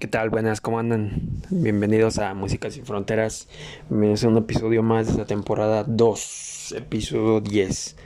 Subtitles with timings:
[0.00, 0.30] ¿Qué tal?
[0.30, 1.42] Buenas, ¿cómo andan?
[1.50, 3.48] Bienvenidos a Música Sin Fronteras.
[3.90, 7.96] Bienvenidos a un episodio más de la temporada 2, episodio 10.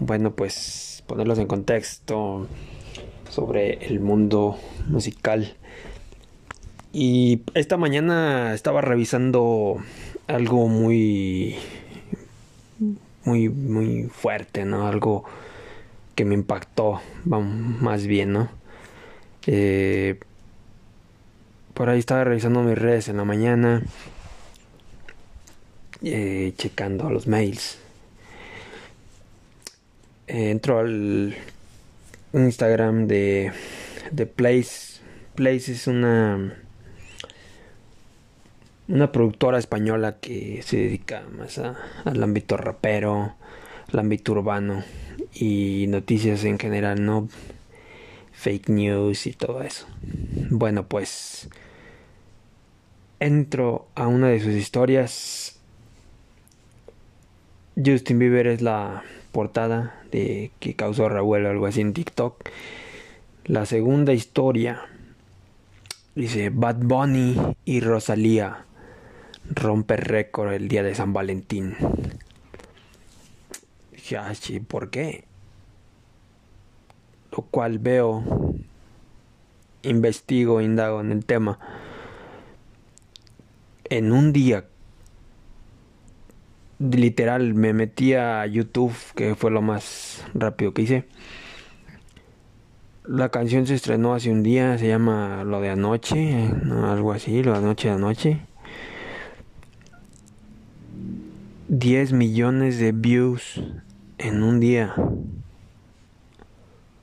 [0.00, 2.48] Bueno, pues ponerlos en contexto
[3.30, 4.58] sobre el mundo
[4.88, 5.54] musical.
[6.92, 9.76] Y esta mañana estaba revisando
[10.26, 11.54] algo muy,
[13.24, 14.88] muy, muy fuerte, ¿no?
[14.88, 15.22] Algo
[16.16, 18.48] que me impactó, más bien, ¿no?
[19.46, 20.18] Eh,
[21.76, 23.82] por ahí estaba revisando mis redes en la mañana,
[26.02, 27.78] eh, checando los mails.
[30.26, 31.36] Eh, entro al
[32.32, 33.52] Instagram de,
[34.10, 35.02] de Place.
[35.34, 36.56] Place es una
[38.88, 43.34] una productora española que se dedica más al ámbito rapero,
[43.92, 44.82] al ámbito urbano
[45.34, 47.28] y noticias en general, no
[48.32, 49.86] fake news y todo eso.
[50.50, 51.50] Bueno, pues
[53.20, 55.58] entro a una de sus historias.
[57.82, 62.48] Justin Bieber es la portada de que causó revuelo algo así en TikTok.
[63.44, 64.82] La segunda historia
[66.14, 68.64] dice Bad Bunny y Rosalía
[69.50, 71.76] rompe récord el día de San Valentín.
[73.92, 74.32] Dije, ah,
[74.66, 75.24] ¿por qué?
[77.30, 78.24] Lo cual veo,
[79.82, 81.58] investigo, indago en el tema
[83.90, 84.66] en un día
[86.78, 91.04] literal me metí a YouTube, que fue lo más rápido que hice.
[93.04, 96.50] La canción se estrenó hace un día, se llama Lo de anoche,
[96.82, 98.40] algo así, Lo de anoche de anoche.
[101.68, 103.60] 10 millones de views
[104.18, 104.94] en un día.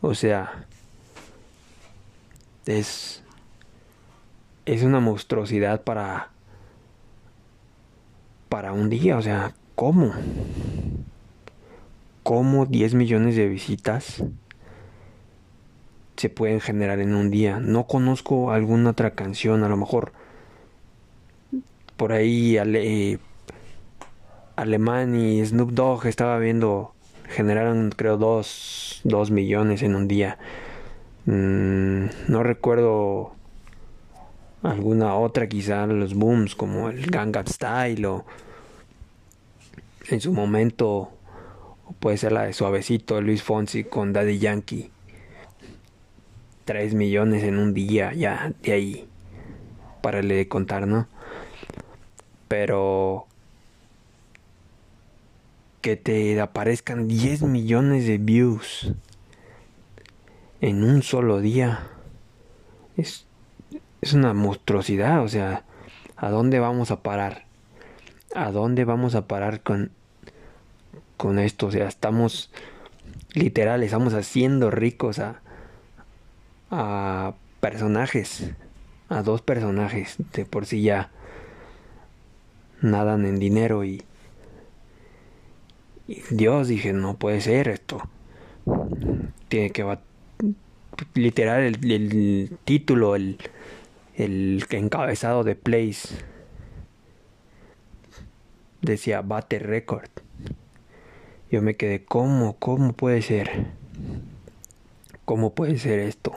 [0.02, 0.66] O sea,
[2.66, 3.24] es
[4.66, 6.33] es una monstruosidad para
[8.54, 10.14] para un día, o sea, ¿cómo?
[12.22, 14.24] ¿Cómo 10 millones de visitas
[16.18, 17.60] se pueden generar en un día?
[17.60, 20.14] No conozco alguna otra canción, a lo mejor
[21.98, 23.18] por ahí ale,
[24.56, 26.94] Alemán y Snoop Dogg estaba viendo,
[27.30, 30.38] generaron creo 2 dos, millones en un día.
[31.26, 33.34] Mm, no recuerdo
[34.62, 38.26] alguna otra quizá los booms como el Gangnam Style o
[40.10, 41.12] en su momento
[42.00, 44.92] puede ser la de Suavecito Luis Fonsi con Daddy Yankee
[46.66, 49.08] 3 millones en un día ya de ahí
[50.02, 51.08] para le contar no
[52.48, 53.28] pero
[55.82, 58.94] que te aparezcan 10 millones de views
[60.62, 61.88] en un solo día
[62.96, 63.26] es
[64.04, 65.64] es una monstruosidad, o sea,
[66.18, 67.46] ¿a dónde vamos a parar?
[68.36, 69.92] ¿A dónde vamos a parar con,
[71.18, 71.68] con esto?
[71.68, 72.52] O sea, estamos
[73.34, 75.42] literal, estamos haciendo ricos a,
[76.72, 78.52] a personajes,
[79.10, 81.12] a dos personajes de por sí ya
[82.82, 84.04] nadan en dinero y,
[86.30, 88.02] Dios dije, no puede ser esto.
[89.48, 89.98] Tiene que
[91.14, 93.38] literal el, el título, el
[94.16, 96.10] el encabezado de Place
[98.84, 100.10] decía bate record.
[101.50, 102.58] Yo me quedé, ¿cómo?
[102.58, 103.68] ¿Cómo puede ser?
[105.26, 106.34] ¿Cómo puede ser esto?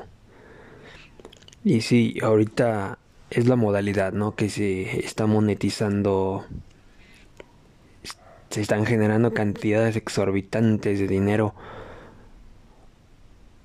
[1.65, 2.99] Y sí, ahorita
[3.31, 4.34] es la modalidad, ¿no?
[4.37, 6.47] Que se está monetizando.
[8.51, 11.55] Se están generando cantidades exorbitantes de dinero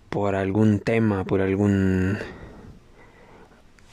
[0.10, 2.18] por algún tema, por algún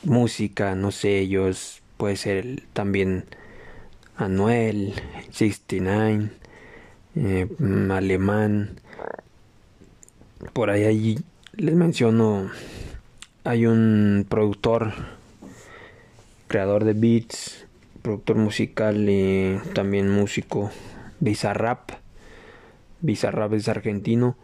[0.03, 3.27] música, no sé, ellos puede ser también
[4.19, 4.93] Anuel,
[5.31, 6.31] 69,
[7.17, 7.49] eh,
[7.91, 8.81] alemán.
[10.53, 11.19] Por ahí, ahí
[11.55, 12.51] les menciono,
[13.45, 14.93] hay un productor,
[16.49, 17.65] creador de beats,
[18.03, 20.71] productor musical y también músico,
[21.21, 21.93] Bizarrap.
[23.01, 24.37] Bizarrap es argentino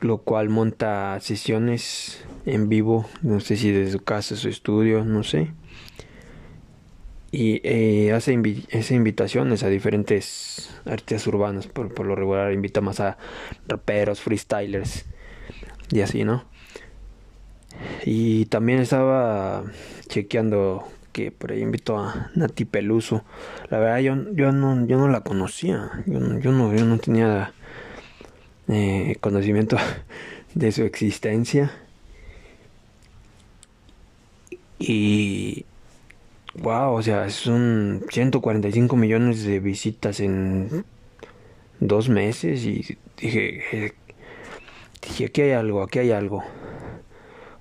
[0.00, 5.22] lo cual monta sesiones en vivo, no sé si desde su casa, su estudio, no
[5.22, 5.52] sé.
[7.32, 13.18] Y eh, hace, invitaciones a diferentes artistas urbanos, por, por, lo regular invita más a
[13.68, 15.04] raperos, freestylers
[15.92, 16.44] y así, ¿no?
[18.04, 19.64] Y también estaba
[20.08, 23.24] chequeando que por ahí invitó a Nati Peluso.
[23.68, 27.52] La verdad yo, yo, no, yo no la conocía, yo, yo, no, yo no tenía
[28.68, 29.76] eh, conocimiento
[30.54, 31.72] de su existencia.
[34.78, 35.66] Y
[36.70, 40.84] wow, o sea, son 145 millones de visitas en
[41.80, 43.92] dos meses y dije,
[45.02, 46.44] dije, aquí hay algo, aquí hay algo.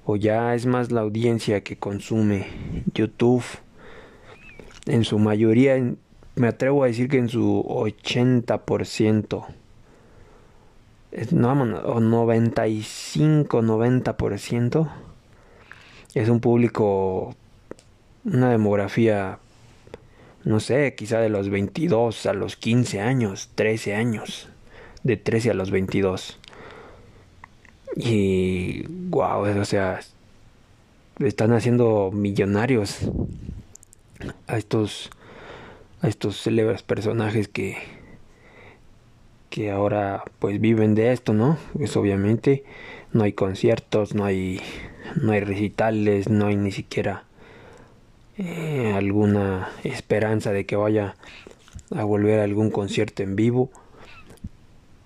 [0.05, 2.47] O ya es más la audiencia que consume
[2.93, 3.43] YouTube.
[4.85, 5.93] En su mayoría,
[6.35, 9.45] me atrevo a decir que en su 80%,
[11.31, 14.89] no, o 95, 90%,
[16.13, 17.35] es un público,
[18.25, 19.39] una demografía,
[20.43, 24.49] no sé, quizá de los 22 a los 15 años, 13 años,
[25.03, 26.39] de 13 a los 22.
[27.95, 29.99] Y wow, o sea,
[31.19, 32.99] están haciendo millonarios
[34.47, 35.09] a estos
[36.01, 37.77] a estos célebres personajes que
[39.49, 41.57] que ahora pues viven de esto, ¿no?
[41.73, 42.63] Pues obviamente
[43.11, 44.61] no hay conciertos, no hay
[45.21, 47.25] no hay recitales, no hay ni siquiera
[48.39, 51.15] eh, alguna esperanza de que vaya
[51.95, 53.69] a volver a algún concierto en vivo.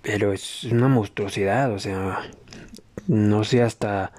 [0.02, 2.20] Pero es una monstruosidad, o sea,
[3.08, 4.12] no sé hasta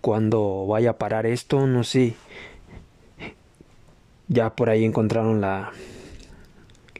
[0.00, 2.14] cuándo vaya a parar esto, no sé.
[4.28, 5.72] Ya por ahí encontraron la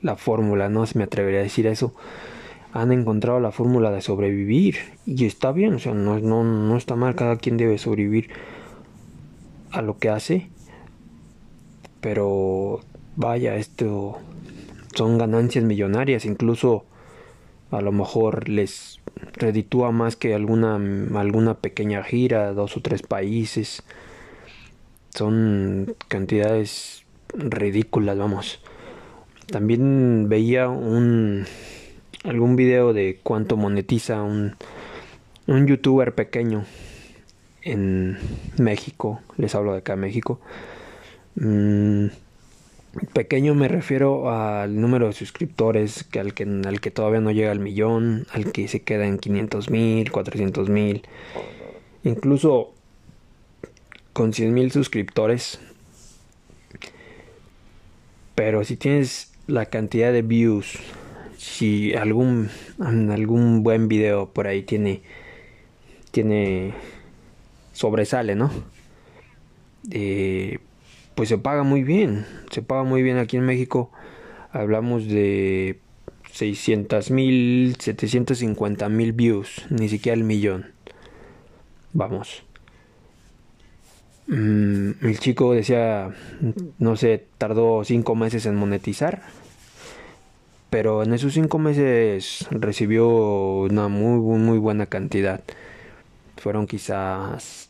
[0.02, 1.94] la fórmula, no se me atrevería a decir eso.
[2.72, 4.76] Han encontrado la fórmula de sobrevivir
[5.06, 8.30] y está bien, o sea, no, no, no está mal, cada quien debe sobrevivir
[9.70, 10.48] a lo que hace.
[12.06, 12.82] Pero
[13.16, 14.20] vaya, esto
[14.94, 16.84] son ganancias millonarias, incluso
[17.72, 19.00] a lo mejor les
[19.32, 23.82] reditúa más que alguna, alguna pequeña gira, dos o tres países.
[25.16, 27.02] Son cantidades
[27.34, 28.60] ridículas, vamos.
[29.48, 31.44] También veía un
[32.22, 34.54] algún video de cuánto monetiza un,
[35.48, 36.66] un youtuber pequeño
[37.62, 38.16] en
[38.58, 39.22] México.
[39.38, 40.38] Les hablo de acá, México.
[41.36, 42.08] Mm,
[43.12, 47.50] Pequeño me refiero al número de suscriptores, que al, que al que todavía no llega
[47.50, 51.02] al millón, al que se queda en 500 mil, 400 mil,
[52.04, 52.72] incluso
[54.14, 55.60] con 100 mil suscriptores.
[58.34, 60.78] Pero si tienes la cantidad de views,
[61.36, 62.48] si algún,
[62.78, 65.02] algún buen video por ahí tiene,
[66.12, 66.72] tiene,
[67.72, 68.50] sobresale, ¿no?
[69.90, 70.58] Eh,
[71.16, 73.90] pues se paga muy bien, se paga muy bien aquí en México.
[74.52, 75.80] Hablamos de
[76.32, 80.66] 600 mil, 750 mil views, ni siquiera el millón.
[81.94, 82.44] Vamos.
[84.26, 86.10] Mm, el chico decía,
[86.78, 89.22] no sé, tardó cinco meses en monetizar.
[90.68, 93.08] Pero en esos cinco meses recibió
[93.60, 95.42] una muy, muy buena cantidad.
[96.36, 97.65] Fueron quizás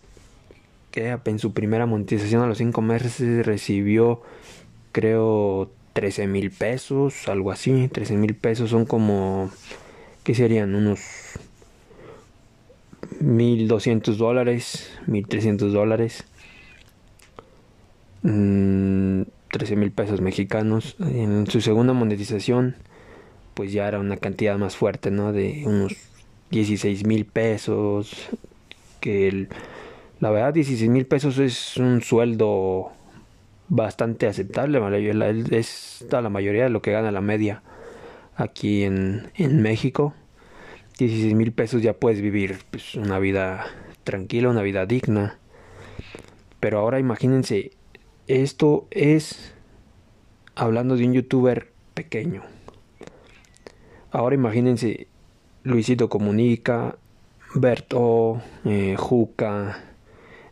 [0.97, 4.23] en su primera monetización a los 5 meses recibió
[4.93, 9.51] creo 13 mil pesos, algo así, 13 mil pesos son como,
[10.25, 10.75] ¿qué serían?
[10.75, 11.01] Unos
[13.21, 16.25] 1200 dólares, 1300 dólares,
[18.23, 20.97] 13 mm, mil pesos mexicanos.
[20.99, 22.77] En su segunda monetización,
[23.55, 25.33] pues ya era una cantidad más fuerte, ¿no?
[25.33, 25.95] De unos
[26.51, 28.29] 16 mil pesos,
[29.01, 29.49] que el
[30.21, 32.91] la verdad, 16 mil pesos es un sueldo
[33.69, 34.81] bastante aceptable.
[35.51, 37.63] Es la mayoría de lo que gana la media
[38.37, 40.15] aquí en, en México.
[40.99, 43.67] 16 mil pesos ya puedes vivir pues, una vida
[44.05, 45.39] tranquila, una vida digna.
[46.61, 47.73] Pero ahora imagínense,
[48.27, 49.53] esto es
[50.55, 52.43] hablando de un youtuber pequeño.
[54.11, 55.09] Ahora imagínense
[55.63, 56.97] Luisito Comunica,
[57.55, 59.96] Berto, eh, Juca,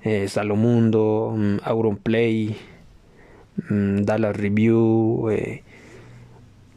[0.05, 2.57] eh, Salomundo, um, Auronplay,
[3.71, 5.63] um, Dallas Review eh,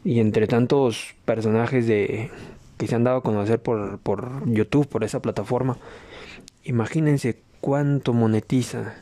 [0.04, 2.30] y entre tantos personajes de
[2.78, 5.76] que se han dado a conocer por, por YouTube, por esa plataforma.
[6.64, 8.94] Imagínense cuánto monetiza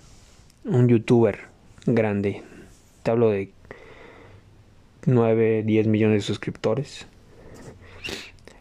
[0.65, 1.41] un youtuber
[1.87, 2.43] grande.
[3.03, 3.53] Te hablo de
[5.05, 7.07] 9, 10 millones de suscriptores.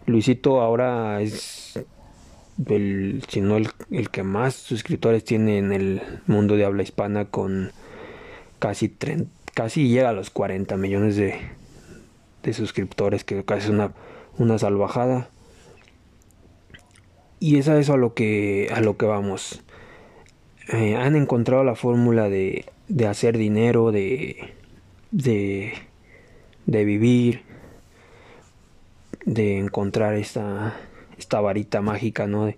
[0.05, 1.79] Luisito ahora es
[2.67, 7.71] el, si no el, que más suscriptores tiene en el mundo de habla hispana con
[8.59, 8.93] casi
[9.53, 11.35] casi llega a los 40 millones de,
[12.43, 13.93] de suscriptores que casi es una,
[14.37, 15.29] una salvajada.
[17.39, 19.61] Y es a eso a lo que a lo que vamos.
[20.71, 24.53] Eh, han encontrado la fórmula de, de hacer dinero de,
[25.11, 25.73] de
[26.65, 27.43] de vivir
[29.25, 30.75] de encontrar esta
[31.17, 32.53] esta varita mágica, ¿no?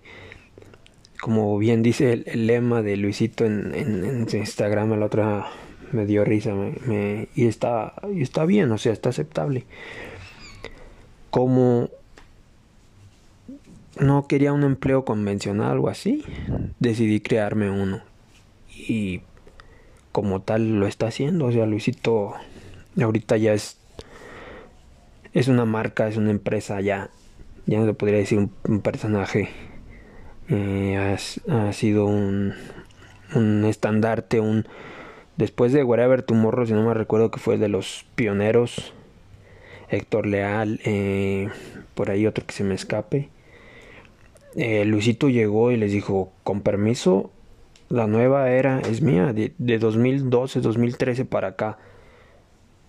[1.20, 5.46] Como bien dice el, lema de Luisito en, en, Instagram, la otra
[5.92, 6.52] me dio risa
[7.34, 9.64] y, está, y está bien, o sea, está aceptable.
[11.30, 11.90] Como
[13.98, 16.24] no quería un empleo convencional o así,
[16.78, 18.00] decidí crearme uno.
[18.70, 19.22] Y
[20.12, 22.34] como tal lo está haciendo, o sea, Luisito
[22.96, 23.78] ahorita ya es
[25.34, 27.10] es una marca, es una empresa ya,
[27.68, 29.50] ya no se podría decir un, personaje.
[30.48, 32.54] Eh, ha, sido un,
[33.34, 34.66] un estandarte, un
[35.36, 38.94] después de Whatever Tomorrow, si no me recuerdo que fue de los pioneros,
[39.90, 41.50] Héctor Leal, eh,
[41.94, 43.28] por ahí otro que se me escape.
[44.56, 47.30] Eh, Luisito llegó y les dijo, con permiso,
[47.90, 51.78] la nueva era es mía, de, de 2012, 2013 para acá.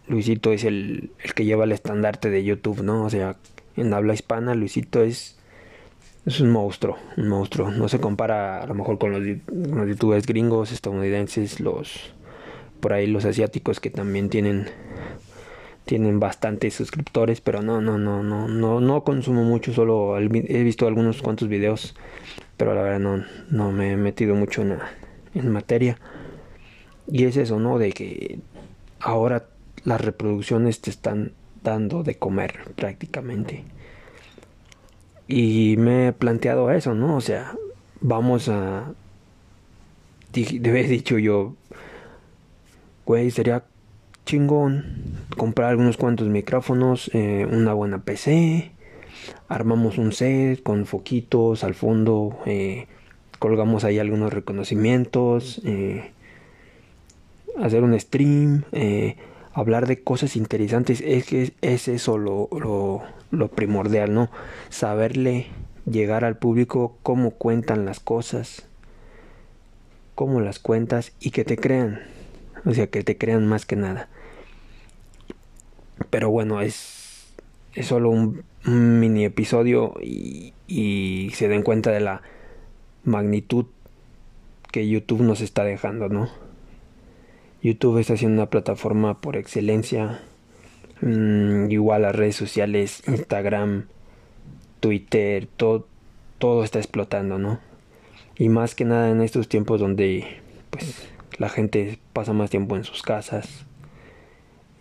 [0.07, 3.03] Luisito es el, el, que lleva el estandarte de YouTube, ¿no?
[3.03, 3.35] O sea,
[3.79, 5.37] en habla hispana, Luisito es,
[6.25, 7.71] es un monstruo, un monstruo.
[7.71, 12.13] No se compara a lo mejor con los, los youtubers gringos, estadounidenses, los
[12.79, 14.67] por ahí los asiáticos que también tienen
[15.85, 20.85] tienen bastantes suscriptores, pero no, no, no, no, no, no consumo mucho, solo he visto
[20.85, 21.95] algunos cuantos videos,
[22.57, 24.77] pero la verdad no, no me he metido mucho en,
[25.33, 25.97] en materia.
[27.11, 27.79] Y es eso, ¿no?
[27.79, 28.37] De que
[28.99, 29.47] ahora
[29.83, 31.31] las reproducciones te están
[31.63, 33.63] dando de comer prácticamente.
[35.27, 37.15] Y me he planteado eso, ¿no?
[37.15, 37.53] O sea,
[38.01, 38.93] vamos a...
[40.33, 41.55] Debe dicho yo,
[43.05, 43.63] güey, sería
[44.25, 48.71] chingón comprar algunos cuantos micrófonos, eh, una buena PC,
[49.47, 52.85] armamos un set con foquitos al fondo, eh,
[53.39, 56.11] colgamos ahí algunos reconocimientos, eh,
[57.59, 58.63] hacer un stream,
[59.53, 64.29] hablar de cosas interesantes, es que es eso lo, primordial, ¿no?
[64.69, 65.47] Saberle
[65.89, 68.67] llegar al público cómo cuentan las cosas,
[70.15, 72.01] cómo las cuentas y que te crean.
[72.65, 74.09] O sea, que te crean más que nada.
[76.09, 77.33] Pero bueno, es,
[77.81, 82.21] solo un, mini episodio y, y se den cuenta de la
[83.03, 83.65] magnitud
[84.71, 86.29] que YouTube nos está dejando, ¿no?
[87.61, 90.21] YouTube está siendo una plataforma por excelencia.
[91.01, 93.85] Mm, igual las redes sociales, Instagram,
[94.79, 95.87] Twitter, todo,
[96.37, 97.59] todo está explotando, ¿no?
[98.37, 100.25] Y más que nada en estos tiempos donde
[100.69, 103.65] pues la gente pasa más tiempo en sus casas,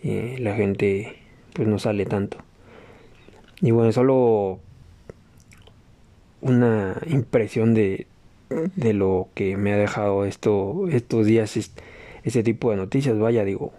[0.02, 1.16] eh, la gente
[1.54, 2.38] pues no sale tanto.
[3.60, 4.60] Y bueno, solo
[6.40, 8.06] una impresión de,
[8.48, 11.56] de lo que me ha dejado esto, estos días,
[12.22, 13.72] ese tipo de noticias, vaya, digo,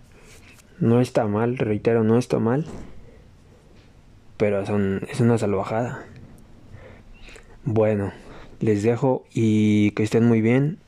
[0.80, 2.66] no está mal, reitero, no está mal,
[4.38, 6.06] pero son, es una salvajada.
[7.66, 8.14] Bueno,
[8.60, 10.80] les dejo y que estén muy bien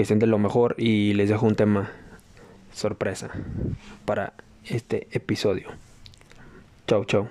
[0.00, 1.90] que estén de lo mejor y les dejo un tema
[2.72, 3.30] sorpresa
[4.06, 4.32] para
[4.64, 5.68] este episodio.
[6.86, 7.28] Chau, chau.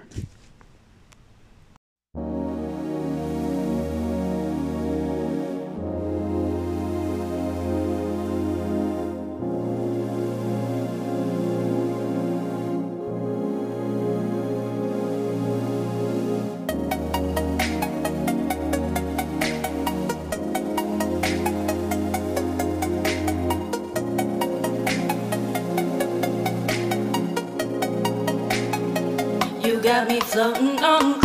[30.35, 31.18] Got me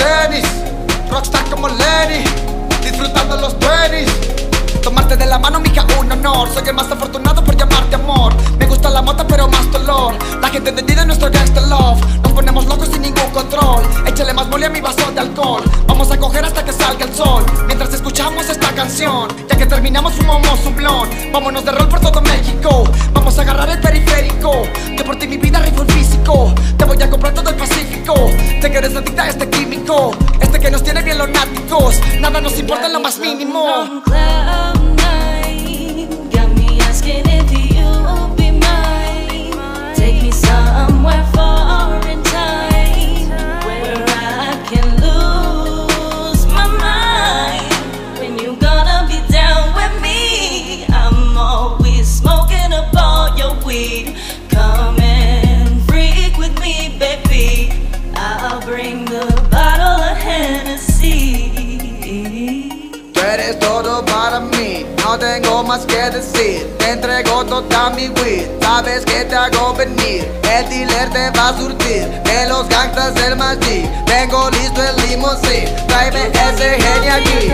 [0.00, 0.46] tenis.
[1.10, 2.24] Rockstar como Lenny
[2.82, 4.06] Disfrutando los 20
[4.82, 6.48] Tomarte de la mano, mija, un honor.
[6.54, 8.32] Soy el más afortunado por llamarte amor
[8.88, 10.14] la mota, pero más dolor.
[10.40, 12.00] La gente entendida en nuestro gangster love.
[12.22, 13.82] Nos ponemos locos sin ningún control.
[14.06, 15.62] Échale más mole a mi vaso de alcohol.
[15.86, 17.44] Vamos a coger hasta que salga el sol.
[17.66, 21.08] Mientras escuchamos esta canción Ya que terminamos fumamos un blon.
[21.32, 22.84] Vámonos de rol por todo México.
[23.12, 24.62] Vamos a agarrar el periférico.
[24.96, 26.54] Que mi vida rifle físico.
[26.78, 28.14] Te voy a comprar todo el Pacífico.
[28.60, 30.12] Te quieres adicta a este químico.
[30.40, 34.02] Este que nos tiene bien lunáticos Nada nos importa en lo más mínimo
[65.10, 66.72] No tengo más que decir.
[66.78, 68.46] Te entrego toda mi weed.
[68.62, 70.24] Sabes que te hago venir.
[70.48, 72.06] El dealer te va a surtir.
[72.22, 73.90] De los gangsters del Maggi.
[74.06, 75.68] Tengo listo el limousine.
[75.88, 77.52] Tráeme ese genio aquí.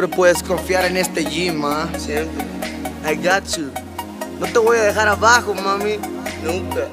[0.00, 1.86] Siempre puedes confiar en este gym, ¿ah?
[1.98, 2.42] Siempre.
[3.04, 3.70] I got you.
[4.38, 5.98] No te voy a dejar abajo, mami.
[6.42, 6.88] Nunca.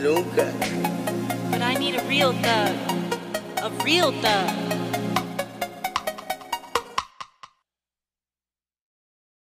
[0.00, 0.44] Nunca.
[1.50, 2.70] But I need a real thug.
[3.60, 4.63] A real thug.